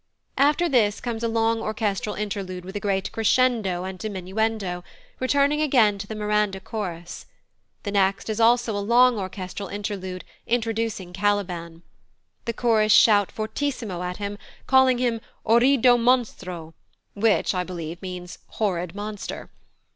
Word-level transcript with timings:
After 0.39 0.67
this 0.67 0.99
comes 0.99 1.21
a 1.23 1.27
long 1.27 1.61
orchestral 1.61 2.15
interlude 2.15 2.65
with 2.65 2.75
a 2.75 2.79
great 2.79 3.11
crescendo 3.11 3.83
and 3.83 3.99
diminuendo, 3.99 4.83
returning 5.19 5.61
again 5.61 5.99
to 5.99 6.07
the 6.07 6.15
Miranda 6.15 6.59
chorus. 6.59 7.27
The 7.83 7.91
next 7.91 8.27
is 8.27 8.39
also 8.39 8.75
a 8.75 8.81
long 8.81 9.19
orchestral 9.19 9.69
interlude, 9.69 10.25
introducing 10.47 11.13
Caliban. 11.13 11.83
The 12.45 12.53
chorus 12.53 12.91
shout 12.91 13.31
fortissimo 13.31 14.01
at 14.01 14.17
him, 14.17 14.39
calling 14.65 14.97
him 14.97 15.21
"Orrido 15.45 15.97
monstro," 15.99 16.73
which, 17.13 17.53
I 17.53 17.63
believe, 17.63 18.01
means 18.01 18.39
"horrid 18.47 18.95
monster." 18.95 19.51